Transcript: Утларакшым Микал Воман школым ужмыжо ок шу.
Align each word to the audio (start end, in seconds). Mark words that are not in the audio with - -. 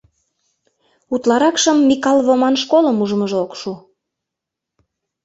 Утларакшым 1.13 1.77
Микал 1.89 2.19
Воман 2.27 2.55
школым 2.63 2.97
ужмыжо 3.03 3.37
ок 3.45 3.53
шу. 3.59 3.71